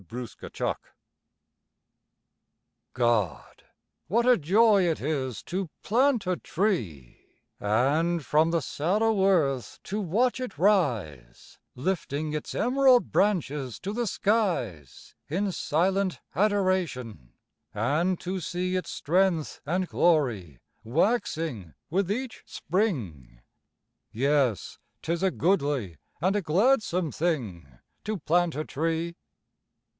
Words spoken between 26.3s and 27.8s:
a gladsome thing